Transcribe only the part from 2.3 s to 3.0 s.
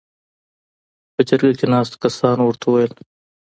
ورته ووېل: